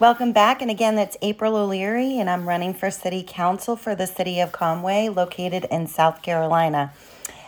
[0.00, 0.62] Welcome back.
[0.62, 4.52] And again, that's April O'Leary, and I'm running for City Council for the City of
[4.52, 6.92] Conway, located in South Carolina.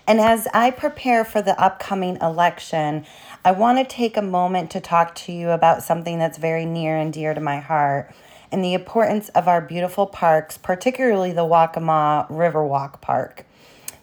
[0.04, 3.06] And as I prepare for the upcoming election,
[3.44, 6.96] I want to take a moment to talk to you about something that's very near
[6.96, 8.12] and dear to my heart
[8.50, 13.46] and the importance of our beautiful parks, particularly the Waccamaw Riverwalk Park.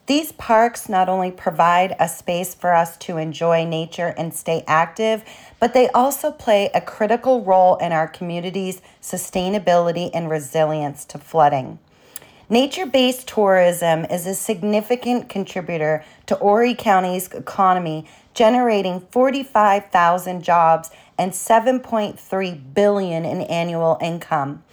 [0.07, 5.21] These parks not only provide a space for us to enjoy nature and stay active,
[5.59, 11.79] but they also play a critical role in our community's sustainability and resilience to flooding.
[12.49, 21.33] Nature based tourism is a significant contributor to Horry County's economy, generating 45,000 jobs and
[21.33, 24.63] 7.3 billion in annual income.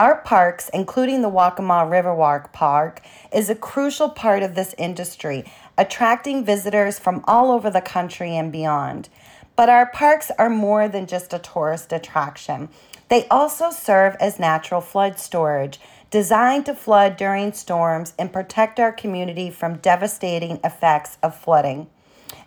[0.00, 3.02] Our parks, including the Waccamaw Riverwalk Park,
[3.34, 5.44] is a crucial part of this industry,
[5.76, 9.10] attracting visitors from all over the country and beyond.
[9.56, 12.70] But our parks are more than just a tourist attraction.
[13.10, 15.78] They also serve as natural flood storage,
[16.10, 21.88] designed to flood during storms and protect our community from devastating effects of flooding.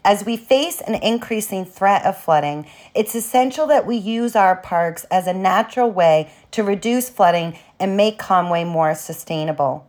[0.06, 5.06] As we face an increasing threat of flooding, it's essential that we use our parks
[5.06, 9.88] as a natural way to reduce flooding and make Conway more sustainable.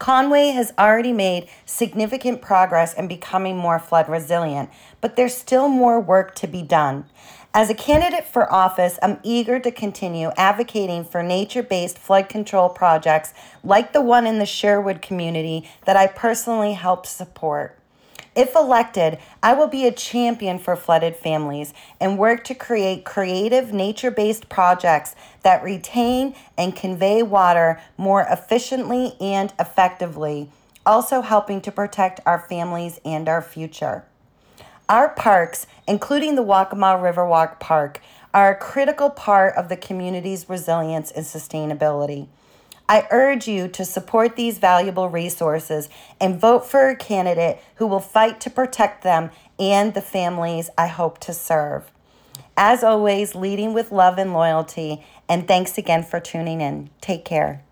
[0.00, 4.68] Conway has already made significant progress in becoming more flood resilient,
[5.00, 7.04] but there's still more work to be done.
[7.54, 12.68] As a candidate for office, I'm eager to continue advocating for nature based flood control
[12.68, 17.79] projects like the one in the Sherwood community that I personally helped support.
[18.36, 23.72] If elected, I will be a champion for flooded families and work to create creative
[23.72, 30.48] nature based projects that retain and convey water more efficiently and effectively,
[30.86, 34.04] also helping to protect our families and our future.
[34.88, 38.00] Our parks, including the Waccamaw Riverwalk Park,
[38.32, 42.28] are a critical part of the community's resilience and sustainability.
[42.90, 45.88] I urge you to support these valuable resources
[46.20, 49.30] and vote for a candidate who will fight to protect them
[49.60, 51.88] and the families I hope to serve.
[52.56, 56.90] As always, leading with love and loyalty, and thanks again for tuning in.
[57.00, 57.62] Take care.